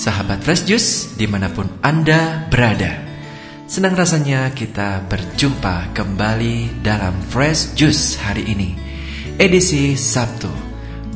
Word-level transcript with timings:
sahabat 0.00 0.40
Fresh 0.40 0.64
Juice 0.64 1.12
di 1.20 1.28
mana 1.28 1.52
pun 1.52 1.68
Anda 1.84 2.48
berada. 2.48 3.04
Senang 3.68 3.92
rasanya 3.92 4.48
kita 4.56 5.04
berjumpa 5.04 5.92
kembali 5.92 6.80
dalam 6.80 7.12
Fresh 7.28 7.76
Juice 7.76 8.16
hari 8.16 8.48
ini, 8.48 8.72
edisi 9.36 10.00
Sabtu 10.00 10.48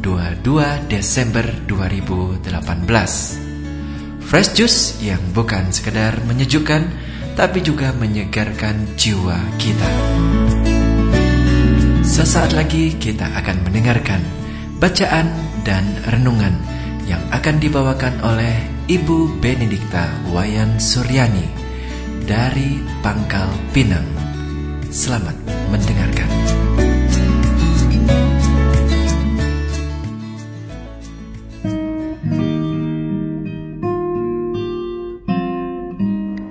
22 0.04 0.92
Desember 0.92 1.48
2018. 1.64 2.44
Fresh 4.20 4.52
Juice 4.52 5.00
yang 5.00 5.32
bukan 5.32 5.72
sekedar 5.72 6.20
menyejukkan, 6.28 6.84
tapi 7.40 7.64
juga 7.64 7.96
menyegarkan 7.96 8.84
jiwa 9.00 9.40
kita. 9.56 9.92
Sesaat 12.04 12.52
lagi 12.52 13.00
kita 13.00 13.32
akan 13.32 13.64
mendengarkan 13.64 14.20
bacaan 14.76 15.32
dan 15.64 15.88
renungan 16.04 16.52
yang 17.08 17.24
akan 17.32 17.56
dibawakan 17.60 18.16
oleh 18.24 18.73
Ibu 18.84 19.40
Benedikta 19.40 20.12
Wayan 20.28 20.76
Suryani 20.76 21.48
dari 22.28 22.84
Pangkal 23.00 23.48
Pinang. 23.72 24.04
Selamat 24.92 25.32
mendengarkan. 25.72 26.28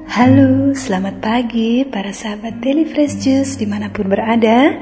Halo, 0.10 0.74
selamat 0.74 1.22
pagi 1.22 1.86
para 1.86 2.10
sahabat 2.10 2.58
Daily 2.66 2.90
Fresh 2.90 3.22
Juice 3.22 3.62
di 3.62 3.70
mana 3.70 3.94
pun 3.94 4.10
berada. 4.10 4.74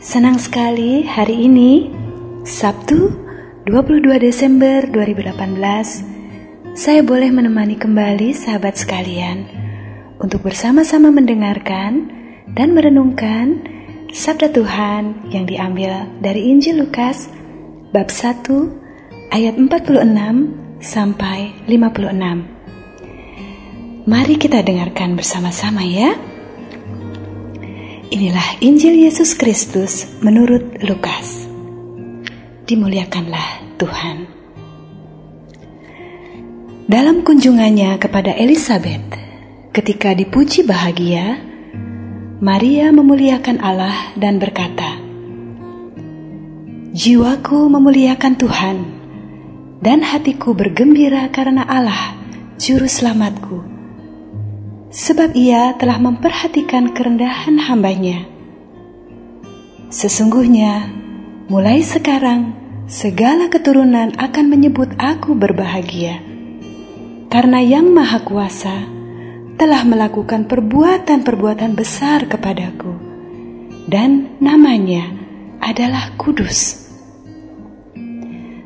Senang 0.00 0.40
sekali 0.40 1.04
hari 1.04 1.52
ini, 1.52 1.92
Sabtu 2.48 3.12
22 3.68 4.08
Desember 4.24 4.88
2018, 4.88 6.15
saya 6.76 7.00
boleh 7.00 7.32
menemani 7.32 7.80
kembali 7.80 8.36
sahabat 8.36 8.76
sekalian 8.76 9.48
untuk 10.20 10.44
bersama-sama 10.44 11.08
mendengarkan 11.08 12.12
dan 12.52 12.76
merenungkan 12.76 13.64
sabda 14.12 14.52
Tuhan 14.52 15.32
yang 15.32 15.48
diambil 15.48 16.04
dari 16.20 16.52
Injil 16.52 16.84
Lukas 16.84 17.32
bab 17.96 18.12
1 18.12 19.32
ayat 19.32 19.56
46 19.56 20.04
sampai 20.84 21.56
56. 21.64 24.04
Mari 24.04 24.34
kita 24.36 24.60
dengarkan 24.60 25.16
bersama-sama 25.16 25.80
ya. 25.80 26.12
Inilah 28.12 28.60
Injil 28.60 29.00
Yesus 29.00 29.32
Kristus 29.32 30.04
menurut 30.20 30.76
Lukas 30.84 31.48
dimuliakanlah 32.68 33.80
Tuhan. 33.80 34.35
Dalam 36.86 37.26
kunjungannya 37.26 37.98
kepada 37.98 38.30
Elizabeth, 38.38 39.10
ketika 39.74 40.14
dipuji 40.14 40.62
bahagia, 40.62 41.34
Maria 42.38 42.94
memuliakan 42.94 43.58
Allah 43.58 44.14
dan 44.14 44.38
berkata, 44.38 44.94
Jiwaku 46.94 47.66
memuliakan 47.66 48.38
Tuhan, 48.38 48.78
dan 49.82 49.98
hatiku 49.98 50.54
bergembira 50.54 51.26
karena 51.34 51.66
Allah, 51.66 52.14
Juru 52.54 52.86
Selamatku, 52.86 53.66
sebab 54.94 55.34
ia 55.34 55.74
telah 55.82 55.98
memperhatikan 55.98 56.94
kerendahan 56.94 57.66
hambanya. 57.66 58.30
Sesungguhnya, 59.90 60.86
Mulai 61.50 61.82
sekarang, 61.82 62.54
segala 62.86 63.50
keturunan 63.50 64.14
akan 64.14 64.44
menyebut 64.46 64.94
aku 65.02 65.34
berbahagia, 65.34 66.35
karena 67.36 67.60
Yang 67.60 67.92
Maha 67.92 68.24
Kuasa 68.24 68.88
telah 69.60 69.84
melakukan 69.84 70.48
perbuatan-perbuatan 70.48 71.76
besar 71.76 72.24
kepadaku, 72.32 72.96
dan 73.84 74.40
namanya 74.40 75.04
adalah 75.60 76.16
Kudus. 76.16 76.88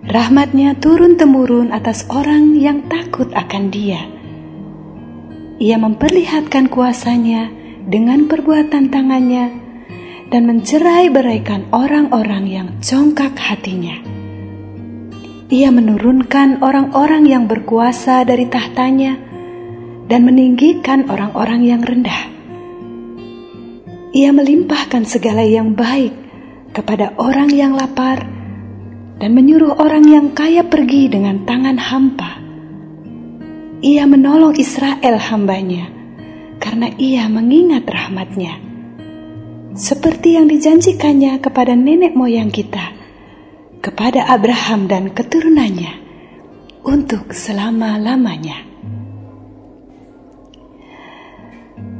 Rahmatnya 0.06 0.78
turun-temurun 0.78 1.74
atas 1.74 2.06
orang 2.14 2.54
yang 2.54 2.86
takut 2.86 3.34
akan 3.34 3.74
Dia. 3.74 4.06
Ia 5.58 5.74
memperlihatkan 5.74 6.70
kuasanya 6.70 7.50
dengan 7.90 8.30
perbuatan 8.30 8.86
tangannya 8.86 9.46
dan 10.30 10.46
mencerai 10.46 11.10
beraikan 11.10 11.66
orang-orang 11.74 12.46
yang 12.46 12.68
congkak 12.78 13.34
hatinya. 13.34 14.19
Ia 15.50 15.74
menurunkan 15.74 16.62
orang-orang 16.62 17.26
yang 17.26 17.50
berkuasa 17.50 18.22
dari 18.22 18.46
tahtanya 18.46 19.18
dan 20.06 20.22
meninggikan 20.22 21.10
orang-orang 21.10 21.66
yang 21.66 21.82
rendah. 21.82 22.30
Ia 24.14 24.30
melimpahkan 24.30 25.02
segala 25.10 25.42
yang 25.42 25.74
baik 25.74 26.14
kepada 26.70 27.18
orang 27.18 27.50
yang 27.50 27.74
lapar 27.74 28.22
dan 29.18 29.30
menyuruh 29.34 29.74
orang 29.82 30.06
yang 30.06 30.30
kaya 30.30 30.62
pergi 30.62 31.10
dengan 31.10 31.42
tangan 31.42 31.82
hampa. 31.82 32.30
Ia 33.82 34.06
menolong 34.06 34.54
Israel 34.54 35.18
hambanya 35.18 35.90
karena 36.62 36.94
ia 36.94 37.26
mengingat 37.26 37.90
rahmatnya 37.90 38.70
seperti 39.74 40.38
yang 40.38 40.46
dijanjikannya 40.50 41.38
kepada 41.42 41.74
nenek 41.78 42.14
moyang 42.14 42.50
kita, 42.50 42.99
kepada 43.80 44.28
Abraham 44.28 44.86
dan 44.88 45.12
keturunannya, 45.12 45.92
untuk 46.84 47.32
selama-lamanya. 47.32 48.68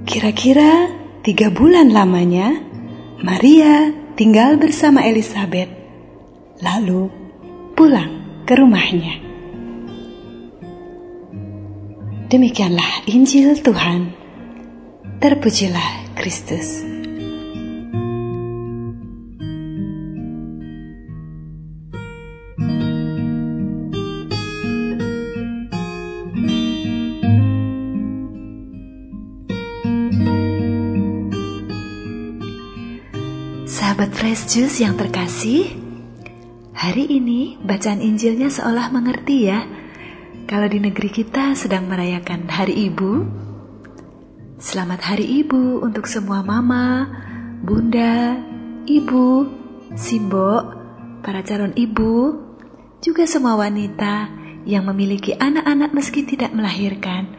Kira-kira 0.08 0.90
tiga 1.22 1.52
bulan 1.52 1.92
lamanya, 1.92 2.58
Maria 3.20 3.92
tinggal 4.16 4.56
bersama 4.56 5.04
Elizabeth, 5.04 5.70
lalu 6.64 7.12
pulang 7.76 8.44
ke 8.44 8.52
rumahnya. 8.56 9.22
Demikianlah 12.30 13.10
Injil 13.10 13.58
Tuhan. 13.58 14.14
Terpujilah 15.20 16.14
Kristus. 16.16 16.89
Sahabat 33.70 34.10
Fresh 34.10 34.50
Juice 34.50 34.82
yang 34.82 34.98
terkasih, 34.98 35.78
hari 36.74 37.06
ini 37.06 37.54
bacaan 37.62 38.02
Injilnya 38.02 38.50
seolah 38.50 38.90
mengerti 38.90 39.46
ya, 39.46 39.62
kalau 40.50 40.66
di 40.66 40.82
negeri 40.82 41.06
kita 41.06 41.54
sedang 41.54 41.86
merayakan 41.86 42.50
Hari 42.50 42.90
Ibu. 42.90 43.12
Selamat 44.58 45.14
Hari 45.14 45.46
Ibu 45.46 45.86
untuk 45.86 46.10
semua 46.10 46.42
mama, 46.42 47.14
bunda, 47.62 48.42
ibu, 48.90 49.46
simbo, 49.94 50.66
para 51.22 51.46
calon 51.46 51.70
ibu, 51.78 52.42
juga 52.98 53.22
semua 53.30 53.54
wanita 53.54 54.34
yang 54.66 54.82
memiliki 54.90 55.38
anak-anak 55.38 55.94
meski 55.94 56.26
tidak 56.26 56.50
melahirkan, 56.50 57.30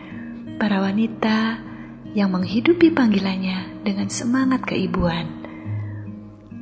para 0.55 0.79
wanita 0.79 1.59
yang 2.15 2.31
menghidupi 2.31 2.87
panggilannya 2.87 3.83
dengan 3.83 4.07
semangat 4.07 4.63
keibuan. 4.63 5.40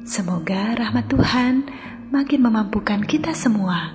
Semoga 0.09 0.73
rahmat 0.73 1.05
Tuhan 1.05 1.69
makin 2.09 2.41
memampukan 2.41 3.05
kita 3.05 3.37
semua 3.37 3.93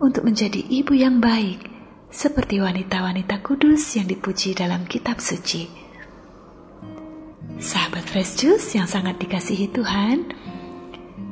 untuk 0.00 0.24
menjadi 0.24 0.56
ibu 0.56 0.96
yang 0.96 1.20
baik, 1.20 1.68
seperti 2.08 2.64
wanita-wanita 2.64 3.44
kudus 3.44 3.92
yang 3.92 4.08
dipuji 4.08 4.56
dalam 4.56 4.88
kitab 4.88 5.20
suci. 5.20 5.68
Sahabat 7.60 8.08
Fresh 8.08 8.40
Juice 8.40 8.72
yang 8.72 8.88
sangat 8.88 9.20
dikasihi 9.20 9.68
Tuhan, 9.68 10.32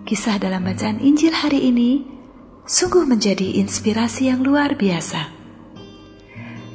kisah 0.04 0.36
dalam 0.36 0.60
bacaan 0.60 1.00
Injil 1.00 1.32
hari 1.32 1.64
ini 1.72 2.04
sungguh 2.68 3.08
menjadi 3.08 3.64
inspirasi 3.64 4.28
yang 4.28 4.44
luar 4.44 4.76
biasa. 4.76 5.24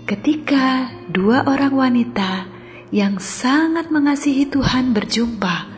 Ketika 0.09 0.89
dua 1.05 1.45
orang 1.45 1.73
wanita 1.77 2.49
yang 2.89 3.21
sangat 3.21 3.93
mengasihi 3.93 4.49
Tuhan 4.49 4.97
berjumpa, 4.97 5.72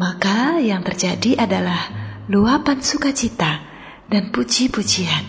maka 0.00 0.56
yang 0.56 0.80
terjadi 0.80 1.36
adalah 1.44 1.92
luapan 2.32 2.80
sukacita 2.80 3.60
dan 4.08 4.32
puji-pujian. 4.32 5.28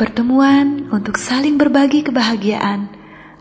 Pertemuan 0.00 0.88
untuk 0.88 1.20
saling 1.20 1.60
berbagi 1.60 2.00
kebahagiaan 2.00 2.88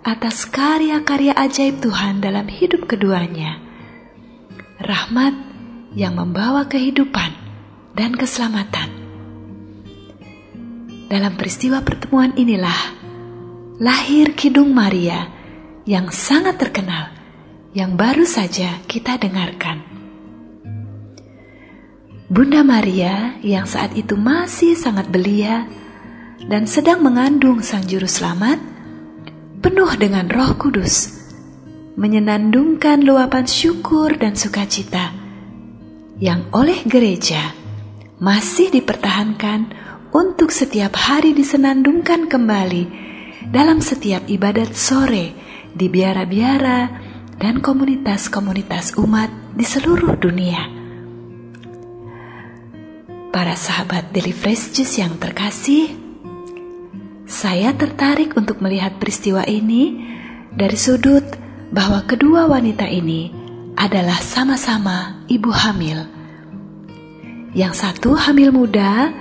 atas 0.04 0.44
karya-karya 0.52 1.32
ajaib 1.32 1.80
Tuhan 1.80 2.20
dalam 2.20 2.52
hidup 2.52 2.92
keduanya. 2.92 3.64
Rahmat 4.84 5.32
yang 5.96 6.20
membawa 6.20 6.68
kehidupan 6.68 7.32
dan 7.96 8.20
keselamatan. 8.20 9.00
dalam 11.08 11.40
peristiwa 11.40 11.80
pertemuan 11.88 12.36
inilah 12.36 12.76
lahir 13.80 14.36
Kidung 14.36 14.76
Maria 14.76 15.32
yang 15.88 16.12
sangat 16.12 16.60
terkenal 16.60 17.17
yang 17.78 17.94
baru 17.94 18.26
saja 18.26 18.82
kita 18.90 19.22
dengarkan. 19.22 19.86
Bunda 22.26 22.66
Maria 22.66 23.38
yang 23.46 23.70
saat 23.70 23.94
itu 23.94 24.18
masih 24.18 24.74
sangat 24.74 25.14
belia 25.14 25.70
dan 26.50 26.66
sedang 26.66 27.06
mengandung 27.06 27.62
Sang 27.62 27.86
Juru 27.86 28.10
Selamat, 28.10 28.58
penuh 29.62 29.94
dengan 29.94 30.26
Roh 30.26 30.58
Kudus, 30.58 31.22
menyenandungkan 31.94 33.06
luapan 33.06 33.46
syukur 33.46 34.18
dan 34.18 34.34
sukacita 34.34 35.14
yang 36.18 36.50
oleh 36.58 36.82
gereja 36.82 37.54
masih 38.18 38.74
dipertahankan 38.74 39.70
untuk 40.18 40.50
setiap 40.50 40.98
hari 40.98 41.38
disenandungkan 41.38 42.26
kembali 42.26 42.90
dalam 43.54 43.86
setiap 43.86 44.26
ibadat 44.26 44.74
sore 44.74 45.38
di 45.78 45.86
biara-biara 45.94 47.07
dan 47.38 47.62
komunitas-komunitas 47.62 48.98
umat 48.98 49.30
di 49.54 49.66
seluruh 49.66 50.18
dunia. 50.18 50.74
Para 53.30 53.54
sahabat 53.54 54.10
Daily 54.10 54.34
Fresh 54.34 54.74
Juice 54.74 54.98
yang 54.98 55.22
terkasih, 55.22 55.94
saya 57.30 57.76
tertarik 57.78 58.34
untuk 58.34 58.58
melihat 58.64 58.98
peristiwa 58.98 59.46
ini 59.46 60.02
dari 60.50 60.74
sudut 60.74 61.24
bahwa 61.70 62.02
kedua 62.10 62.50
wanita 62.50 62.90
ini 62.90 63.30
adalah 63.78 64.18
sama-sama 64.18 65.22
ibu 65.30 65.54
hamil. 65.54 66.10
Yang 67.54 67.74
satu 67.78 68.18
hamil 68.18 68.50
muda, 68.50 69.14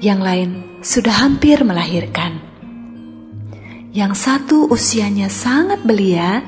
yang 0.00 0.24
lain 0.24 0.80
sudah 0.80 1.12
hampir 1.12 1.60
melahirkan. 1.60 2.40
Yang 3.92 4.12
satu 4.16 4.72
usianya 4.72 5.28
sangat 5.28 5.84
belia, 5.84 6.40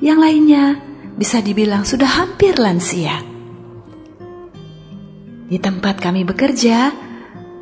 yang 0.00 0.20
lainnya 0.20 0.80
bisa 1.16 1.40
dibilang 1.40 1.88
sudah 1.88 2.08
hampir 2.08 2.60
lansia. 2.60 3.24
Di 5.46 5.56
tempat 5.62 6.02
kami 6.02 6.26
bekerja, 6.26 6.90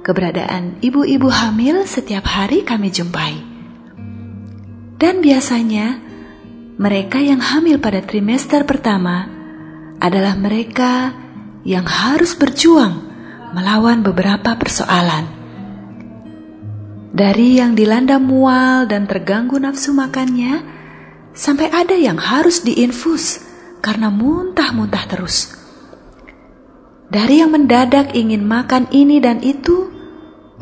keberadaan 0.00 0.80
ibu-ibu 0.80 1.28
hamil 1.28 1.84
setiap 1.84 2.24
hari 2.26 2.64
kami 2.64 2.88
jumpai. 2.88 3.34
Dan 4.96 5.20
biasanya, 5.20 6.00
mereka 6.80 7.20
yang 7.20 7.38
hamil 7.38 7.78
pada 7.78 8.00
trimester 8.02 8.64
pertama 8.64 9.28
adalah 10.00 10.34
mereka 10.34 11.12
yang 11.62 11.86
harus 11.86 12.34
berjuang 12.34 13.04
melawan 13.54 14.02
beberapa 14.02 14.58
persoalan. 14.58 15.24
Dari 17.14 17.62
yang 17.62 17.78
dilanda 17.78 18.18
mual 18.18 18.90
dan 18.90 19.06
terganggu 19.06 19.54
nafsu 19.62 19.94
makannya, 19.94 20.66
sampai 21.34 21.68
ada 21.74 21.98
yang 21.98 22.16
harus 22.16 22.62
diinfus 22.62 23.42
karena 23.82 24.08
muntah-muntah 24.08 25.04
terus. 25.10 25.50
Dari 27.10 27.42
yang 27.44 27.52
mendadak 27.52 28.16
ingin 28.16 28.46
makan 28.46 28.88
ini 28.94 29.20
dan 29.20 29.44
itu, 29.44 29.92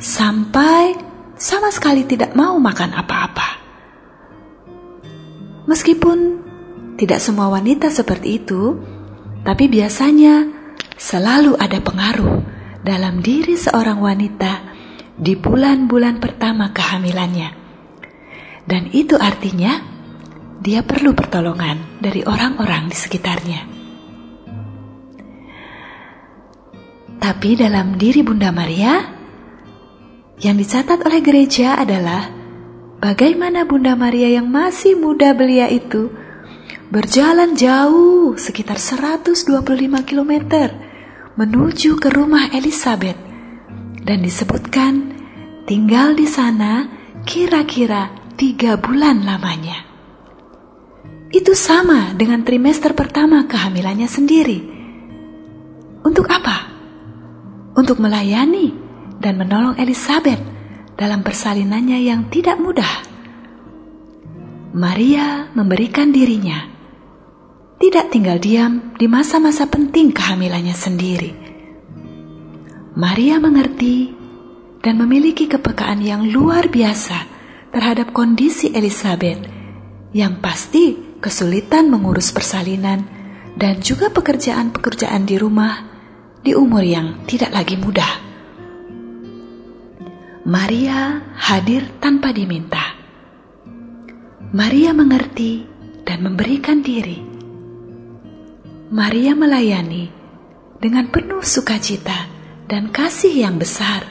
sampai 0.00 0.96
sama 1.38 1.70
sekali 1.70 2.02
tidak 2.08 2.34
mau 2.34 2.58
makan 2.58 2.90
apa-apa. 2.96 3.48
Meskipun 5.70 6.18
tidak 6.98 7.22
semua 7.22 7.46
wanita 7.52 7.88
seperti 7.88 8.42
itu, 8.42 8.82
tapi 9.46 9.70
biasanya 9.70 10.50
selalu 10.98 11.54
ada 11.56 11.78
pengaruh 11.78 12.42
dalam 12.82 13.22
diri 13.22 13.54
seorang 13.54 14.02
wanita 14.02 14.52
di 15.14 15.38
bulan-bulan 15.38 16.18
pertama 16.18 16.74
kehamilannya. 16.74 17.54
Dan 18.66 18.90
itu 18.90 19.14
artinya 19.14 19.91
dia 20.62 20.86
perlu 20.86 21.10
pertolongan 21.10 21.98
dari 21.98 22.22
orang-orang 22.22 22.86
di 22.86 22.94
sekitarnya. 22.94 23.60
Tapi 27.18 27.50
dalam 27.58 27.98
diri 27.98 28.22
Bunda 28.22 28.54
Maria, 28.54 29.02
yang 30.38 30.54
dicatat 30.54 31.02
oleh 31.02 31.18
gereja 31.18 31.78
adalah 31.82 32.30
bagaimana 33.02 33.66
Bunda 33.66 33.98
Maria 33.98 34.30
yang 34.30 34.46
masih 34.46 34.94
muda 34.94 35.34
belia 35.34 35.66
itu 35.66 36.14
berjalan 36.94 37.58
jauh 37.58 38.38
sekitar 38.38 38.78
125 38.78 39.66
km 40.06 40.32
menuju 41.34 41.98
ke 41.98 42.08
rumah 42.10 42.54
Elizabeth 42.54 43.18
dan 44.02 44.22
disebutkan 44.22 45.14
tinggal 45.66 46.14
di 46.14 46.26
sana 46.26 46.86
kira-kira 47.26 48.14
tiga 48.38 48.78
bulan 48.78 49.22
lamanya. 49.26 49.91
Itu 51.32 51.56
sama 51.56 52.12
dengan 52.12 52.44
trimester 52.44 52.92
pertama 52.92 53.48
kehamilannya 53.48 54.04
sendiri. 54.04 54.60
Untuk 56.04 56.28
apa? 56.28 56.68
Untuk 57.72 57.96
melayani 58.04 58.76
dan 59.16 59.40
menolong 59.40 59.80
Elizabeth 59.80 60.44
dalam 60.92 61.24
persalinannya 61.24 62.04
yang 62.04 62.28
tidak 62.28 62.60
mudah. 62.60 63.08
Maria 64.76 65.48
memberikan 65.56 66.12
dirinya, 66.12 66.68
tidak 67.80 68.12
tinggal 68.12 68.36
diam 68.36 68.92
di 69.00 69.08
masa-masa 69.08 69.64
penting 69.72 70.12
kehamilannya 70.12 70.76
sendiri. 70.76 71.32
Maria 72.92 73.40
mengerti 73.40 74.12
dan 74.84 75.00
memiliki 75.00 75.48
kepekaan 75.48 76.04
yang 76.04 76.28
luar 76.28 76.68
biasa 76.68 77.24
terhadap 77.72 78.12
kondisi 78.12 78.68
Elizabeth, 78.76 79.40
yang 80.12 80.44
pasti 80.44 81.11
kesulitan 81.22 81.86
mengurus 81.86 82.34
persalinan, 82.34 83.06
dan 83.54 83.78
juga 83.78 84.10
pekerjaan-pekerjaan 84.10 85.22
di 85.22 85.38
rumah 85.38 85.86
di 86.42 86.52
umur 86.58 86.82
yang 86.82 87.22
tidak 87.30 87.54
lagi 87.54 87.78
mudah. 87.78 88.12
Maria 90.42 91.22
hadir 91.38 91.86
tanpa 92.02 92.34
diminta. 92.34 92.98
Maria 94.50 94.90
mengerti 94.90 95.62
dan 96.02 96.26
memberikan 96.26 96.82
diri. 96.82 97.22
Maria 98.92 99.32
melayani 99.38 100.10
dengan 100.82 101.08
penuh 101.08 101.40
sukacita 101.40 102.26
dan 102.66 102.90
kasih 102.90 103.46
yang 103.46 103.56
besar. 103.56 104.04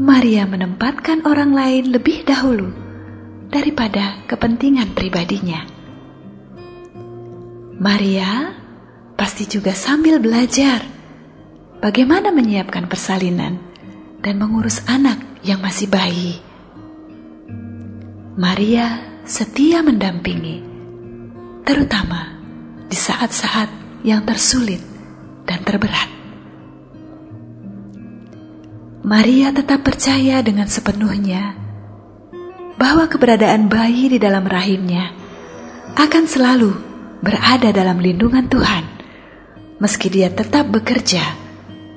Maria 0.00 0.48
menempatkan 0.48 1.22
orang 1.22 1.54
lain 1.54 1.94
lebih 1.94 2.26
dahulu 2.26 2.83
daripada 3.54 4.26
kepentingan 4.26 4.98
pribadinya. 4.98 5.62
Maria 7.78 8.50
pasti 9.14 9.46
juga 9.46 9.70
sambil 9.70 10.18
belajar 10.18 10.82
bagaimana 11.78 12.34
menyiapkan 12.34 12.90
persalinan 12.90 13.62
dan 14.18 14.34
mengurus 14.42 14.82
anak 14.90 15.22
yang 15.46 15.62
masih 15.62 15.86
bayi. 15.86 16.42
Maria 18.34 19.22
setia 19.22 19.86
mendampingi, 19.86 20.58
terutama 21.62 22.34
di 22.90 22.98
saat-saat 22.98 23.70
yang 24.02 24.26
tersulit 24.26 24.82
dan 25.46 25.62
terberat. 25.62 26.10
Maria 29.04 29.54
tetap 29.54 29.86
percaya 29.86 30.42
dengan 30.42 30.66
sepenuhnya 30.66 31.63
bahwa 32.74 33.06
keberadaan 33.06 33.70
bayi 33.70 34.10
di 34.10 34.18
dalam 34.18 34.42
rahimnya 34.46 35.14
akan 35.94 36.24
selalu 36.26 36.74
berada 37.22 37.70
dalam 37.70 38.02
lindungan 38.02 38.50
Tuhan, 38.50 38.84
meski 39.78 40.10
dia 40.10 40.28
tetap 40.28 40.68
bekerja 40.68 41.22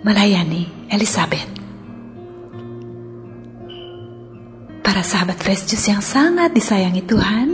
melayani 0.05 0.69
Elizabeth. 0.87 1.49
Para 4.85 5.03
sahabat 5.03 5.35
Fresh 5.43 5.67
Juice 5.67 5.91
yang 5.91 5.99
sangat 5.99 6.55
disayangi 6.55 7.03
Tuhan, 7.03 7.47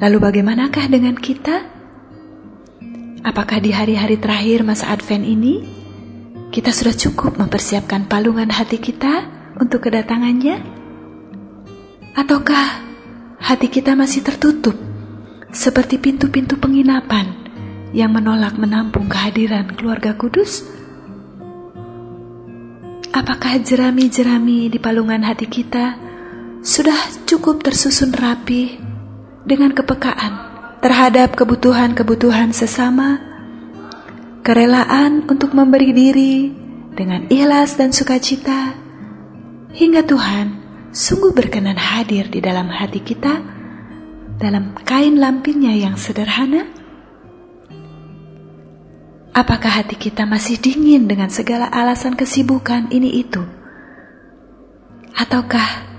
lalu 0.00 0.16
bagaimanakah 0.18 0.90
dengan 0.90 1.14
kita? 1.14 1.70
Apakah 3.24 3.56
di 3.62 3.72
hari-hari 3.72 4.20
terakhir 4.20 4.66
masa 4.66 4.92
Advent 4.92 5.24
ini 5.24 5.64
kita 6.52 6.74
sudah 6.74 6.92
cukup 6.92 7.40
mempersiapkan 7.40 8.04
palungan 8.04 8.52
hati 8.52 8.76
kita 8.76 9.24
untuk 9.56 9.88
kedatangannya? 9.88 10.83
Ataukah 12.14 12.78
hati 13.42 13.66
kita 13.66 13.98
masih 13.98 14.22
tertutup 14.22 14.78
seperti 15.50 15.98
pintu-pintu 15.98 16.54
penginapan 16.62 17.26
yang 17.90 18.14
menolak 18.14 18.54
menampung 18.54 19.10
kehadiran 19.10 19.74
keluarga 19.74 20.14
kudus? 20.14 20.62
Apakah 23.10 23.58
jerami-jerami 23.58 24.70
di 24.70 24.78
palungan 24.78 25.26
hati 25.26 25.50
kita 25.50 25.98
sudah 26.62 26.94
cukup 27.26 27.66
tersusun 27.66 28.14
rapi 28.14 28.78
dengan 29.42 29.74
kepekaan 29.74 30.38
terhadap 30.78 31.34
kebutuhan-kebutuhan 31.34 32.54
sesama, 32.54 33.18
kerelaan 34.46 35.26
untuk 35.26 35.50
memberi 35.50 35.90
diri 35.90 36.36
dengan 36.94 37.26
ikhlas 37.26 37.74
dan 37.74 37.90
sukacita, 37.90 38.70
hingga 39.74 40.06
Tuhan 40.06 40.63
sungguh 40.94 41.34
berkenan 41.34 41.74
hadir 41.74 42.30
di 42.30 42.38
dalam 42.38 42.70
hati 42.70 43.02
kita 43.02 43.42
dalam 44.38 44.78
kain 44.86 45.18
lampinya 45.18 45.74
yang 45.74 45.98
sederhana? 45.98 46.70
Apakah 49.34 49.82
hati 49.82 49.98
kita 49.98 50.22
masih 50.30 50.62
dingin 50.62 51.10
dengan 51.10 51.26
segala 51.26 51.66
alasan 51.66 52.14
kesibukan 52.14 52.94
ini 52.94 53.18
itu? 53.18 53.42
Ataukah 55.18 55.90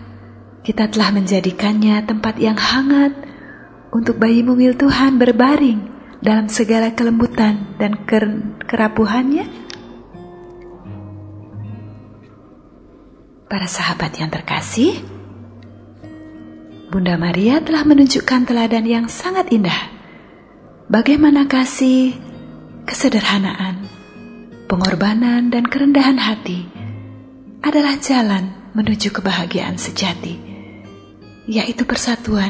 kita 0.63 0.87
telah 0.87 1.11
menjadikannya 1.11 1.99
tempat 2.07 2.39
yang 2.39 2.55
hangat 2.55 3.11
untuk 3.91 4.15
bayi 4.15 4.47
mungil 4.47 4.79
Tuhan 4.79 5.19
berbaring 5.19 5.91
dalam 6.23 6.47
segala 6.47 6.95
kelembutan 6.95 7.75
dan 7.75 8.07
ker 8.07 8.55
kerapuhannya? 8.63 9.64
Para 13.45 13.69
sahabat 13.69 14.17
yang 14.17 14.33
terkasih, 14.33 15.05
Bunda 16.89 17.13
Maria 17.13 17.61
telah 17.61 17.85
menunjukkan 17.85 18.49
teladan 18.49 18.89
yang 18.89 19.05
sangat 19.05 19.53
indah. 19.53 19.93
Bagaimana 20.89 21.45
kasih, 21.45 22.17
kesederhanaan, 22.89 23.85
pengorbanan, 24.65 25.53
dan 25.53 25.69
kerendahan 25.69 26.17
hati 26.17 26.65
adalah 27.61 28.01
jalan 28.01 28.49
menuju 28.73 29.13
kebahagiaan 29.13 29.77
sejati, 29.77 30.41
yaitu 31.45 31.85
persatuan 31.85 32.49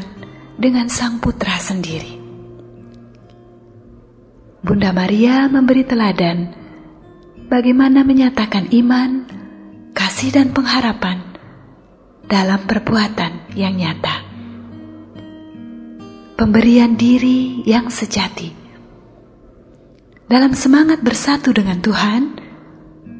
dengan 0.56 0.88
Sang 0.88 1.20
Putra 1.20 1.60
sendiri. 1.60 2.16
Bunda 4.64 4.96
Maria 4.96 5.44
memberi 5.52 5.84
teladan 5.84 6.56
bagaimana 7.52 8.00
menyatakan 8.00 8.72
iman 8.72 9.35
kasih 9.96 10.28
dan 10.28 10.52
pengharapan 10.52 11.24
dalam 12.28 12.68
perbuatan 12.68 13.56
yang 13.56 13.80
nyata. 13.80 14.28
Pemberian 16.36 17.00
diri 17.00 17.64
yang 17.64 17.88
sejati. 17.88 18.52
Dalam 20.28 20.52
semangat 20.52 21.00
bersatu 21.00 21.56
dengan 21.56 21.80
Tuhan, 21.80 22.22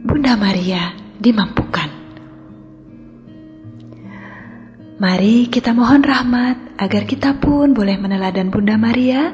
Bunda 0.05 0.37
Maria 0.37 0.93
dimampukan. 1.17 1.89
Mari 5.01 5.49
kita 5.49 5.73
mohon 5.73 6.05
rahmat 6.05 6.77
agar 6.77 7.09
kita 7.09 7.41
pun 7.41 7.73
boleh 7.73 7.97
meneladan 7.97 8.53
Bunda 8.53 8.77
Maria 8.77 9.33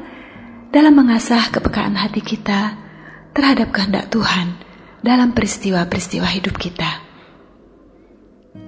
dalam 0.71 0.95
mengasah 0.95 1.51
kepekaan 1.51 1.99
hati 1.99 2.23
kita 2.23 2.79
terhadap 3.35 3.75
kehendak 3.75 4.15
Tuhan 4.15 4.63
dalam 5.03 5.35
peristiwa-peristiwa 5.35 6.29
hidup 6.39 6.55
kita 6.55 7.02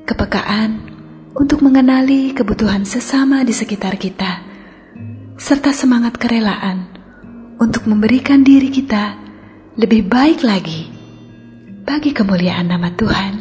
kepekaan 0.05 0.93
untuk 1.33 1.65
mengenali 1.65 2.37
kebutuhan 2.37 2.85
sesama 2.85 3.41
di 3.43 3.57
sekitar 3.57 3.97
kita, 3.97 4.45
serta 5.41 5.73
semangat 5.73 6.21
kerelaan 6.21 6.87
untuk 7.57 7.89
memberikan 7.89 8.45
diri 8.45 8.69
kita 8.69 9.17
lebih 9.81 10.07
baik 10.07 10.45
lagi 10.45 10.93
bagi 11.89 12.13
kemuliaan 12.13 12.69
nama 12.69 12.93
Tuhan, 12.93 13.35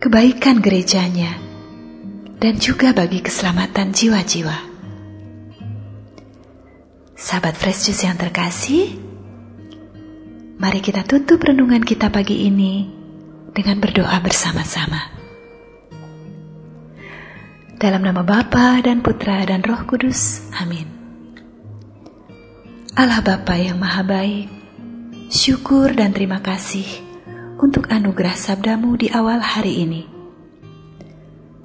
kebaikan 0.00 0.64
gerejanya, 0.64 1.36
dan 2.40 2.56
juga 2.56 2.96
bagi 2.96 3.20
keselamatan 3.20 3.92
jiwa-jiwa. 3.92 4.58
Sahabat 7.20 7.52
Fresh 7.52 7.84
Juice 7.84 8.08
yang 8.08 8.16
terkasih, 8.16 8.96
mari 10.56 10.80
kita 10.80 11.04
tutup 11.04 11.44
renungan 11.44 11.84
kita 11.84 12.08
pagi 12.08 12.48
ini 12.48 12.88
dengan 13.52 13.76
berdoa 13.76 14.16
bersama-sama. 14.24 15.19
Dalam 17.80 18.04
nama 18.04 18.20
Bapa 18.20 18.76
dan 18.84 19.00
Putra 19.00 19.40
dan 19.48 19.64
Roh 19.64 19.88
Kudus. 19.88 20.52
Amin. 20.52 20.84
Allah 22.92 23.24
Bapa 23.24 23.56
yang 23.56 23.80
Maha 23.80 24.04
Baik, 24.04 24.52
syukur 25.32 25.88
dan 25.96 26.12
terima 26.12 26.44
kasih 26.44 26.84
untuk 27.56 27.88
anugerah 27.88 28.36
sabdamu 28.36 29.00
di 29.00 29.08
awal 29.08 29.40
hari 29.40 29.80
ini. 29.80 30.04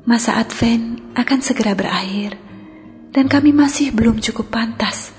Masa 0.07 0.39
Advent 0.39 1.03
akan 1.19 1.39
segera 1.43 1.75
berakhir 1.75 2.39
dan 3.11 3.27
kami 3.27 3.51
masih 3.51 3.91
belum 3.91 4.23
cukup 4.23 4.55
pantas 4.55 5.11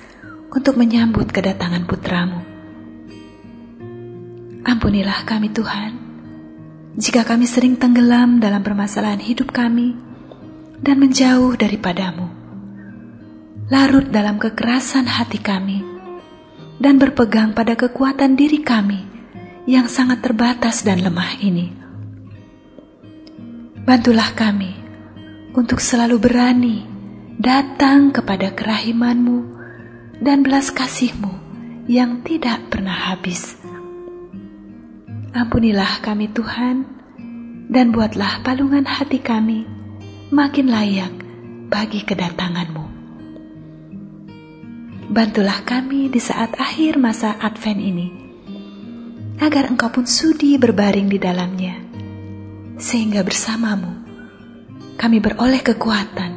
untuk 0.48 0.80
menyambut 0.80 1.28
kedatangan 1.28 1.84
putramu. 1.84 2.40
Ampunilah 4.64 5.28
kami 5.28 5.52
Tuhan, 5.52 5.92
jika 6.96 7.28
kami 7.28 7.44
sering 7.44 7.76
tenggelam 7.76 8.40
dalam 8.40 8.64
permasalahan 8.64 9.20
hidup 9.20 9.52
kami, 9.52 10.15
dan 10.80 10.96
menjauh 11.00 11.56
daripadamu. 11.56 12.28
Larut 13.66 14.06
dalam 14.12 14.38
kekerasan 14.38 15.10
hati 15.10 15.42
kami 15.42 15.82
dan 16.78 17.00
berpegang 17.00 17.56
pada 17.56 17.74
kekuatan 17.74 18.38
diri 18.38 18.62
kami 18.62 19.02
yang 19.66 19.90
sangat 19.90 20.22
terbatas 20.22 20.86
dan 20.86 21.02
lemah 21.02 21.32
ini. 21.42 21.66
Bantulah 23.82 24.34
kami 24.34 24.72
untuk 25.54 25.82
selalu 25.82 26.16
berani 26.22 26.76
datang 27.38 28.14
kepada 28.14 28.54
kerahimanmu 28.54 29.38
dan 30.22 30.46
belas 30.46 30.70
kasihmu 30.70 31.32
yang 31.90 32.22
tidak 32.22 32.70
pernah 32.70 33.14
habis. 33.14 33.58
Ampunilah 35.36 36.00
kami 36.00 36.32
Tuhan, 36.32 36.96
dan 37.66 37.90
buatlah 37.90 38.46
palungan 38.46 38.86
hati 38.86 39.18
kami 39.18 39.75
makin 40.30 40.66
layak 40.74 41.14
bagi 41.70 42.02
kedatanganmu. 42.02 42.84
Bantulah 45.06 45.62
kami 45.62 46.10
di 46.10 46.18
saat 46.18 46.58
akhir 46.58 46.98
masa 46.98 47.38
Advent 47.38 47.78
ini, 47.78 48.08
agar 49.38 49.70
engkau 49.70 49.86
pun 49.94 50.02
sudi 50.02 50.58
berbaring 50.58 51.06
di 51.06 51.18
dalamnya, 51.22 51.78
sehingga 52.74 53.22
bersamamu 53.22 54.02
kami 54.98 55.22
beroleh 55.22 55.62
kekuatan 55.62 56.32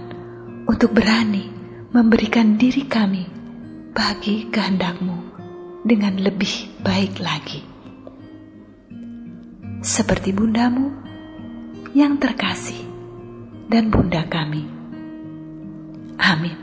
untuk 0.70 0.94
berani 0.94 1.50
memberikan 1.90 2.62
diri 2.62 2.86
kami 2.86 3.26
bagi 3.90 4.54
kehendakmu 4.54 5.18
dengan 5.82 6.14
lebih 6.22 6.78
baik 6.86 7.18
lagi. 7.18 7.66
Seperti 9.82 10.30
bundamu 10.30 10.94
yang 11.98 12.22
terkasih, 12.22 12.89
dan 13.70 13.94
Bunda 13.94 14.26
kami. 14.26 14.66
Amin. 16.18 16.58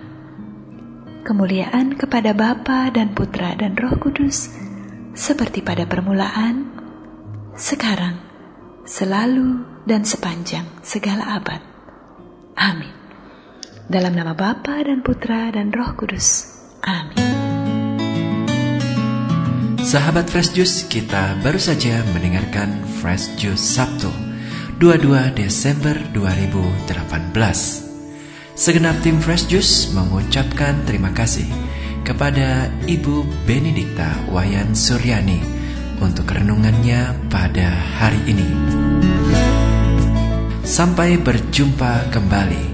Kemuliaan 1.22 1.94
kepada 1.94 2.34
Bapa 2.34 2.90
dan 2.90 3.14
Putra 3.14 3.54
dan 3.54 3.78
Roh 3.78 3.98
Kudus, 3.98 4.50
seperti 5.14 5.62
pada 5.62 5.86
permulaan, 5.86 6.70
sekarang, 7.54 8.20
selalu, 8.86 9.64
dan 9.86 10.02
sepanjang 10.02 10.66
segala 10.82 11.38
abad. 11.38 11.62
Amin. 12.58 12.94
Dalam 13.86 14.14
nama 14.18 14.34
Bapa 14.34 14.82
dan 14.82 15.02
Putra 15.06 15.50
dan 15.54 15.70
Roh 15.70 15.94
Kudus. 15.94 16.50
Amin. 16.82 17.18
Sahabat 19.86 20.26
Fresh 20.26 20.58
Juice, 20.58 20.82
kita 20.90 21.38
baru 21.46 21.62
saja 21.62 22.02
mendengarkan 22.10 22.82
Fresh 22.98 23.38
Juice 23.38 23.62
Sabtu 23.62 24.25
22 24.76 25.32
Desember 25.32 25.96
2018. 26.12 26.92
Segenap 28.52 29.00
tim 29.00 29.16
Fresh 29.24 29.48
Juice 29.48 29.88
mengucapkan 29.96 30.84
terima 30.84 31.16
kasih 31.16 31.48
kepada 32.04 32.68
Ibu 32.84 33.24
Benedikta 33.48 34.12
Wayan 34.28 34.76
Suryani 34.76 35.40
untuk 35.96 36.28
renungannya 36.28 37.16
pada 37.32 37.72
hari 37.72 38.20
ini. 38.28 38.50
Sampai 40.60 41.16
berjumpa 41.24 42.12
kembali 42.12 42.64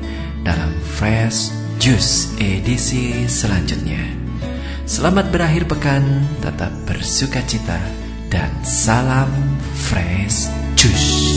dalam 0.42 0.74
Fresh 0.82 1.54
Juice 1.78 2.34
edisi 2.42 3.30
selanjutnya. 3.30 4.02
Selamat 4.90 5.30
berakhir 5.30 5.70
pekan, 5.70 6.02
tetap 6.42 6.74
bersuka 6.82 7.38
cita, 7.46 7.78
dan 8.26 8.50
salam 8.66 9.30
Fresh 9.86 10.50
Juice. 10.74 11.31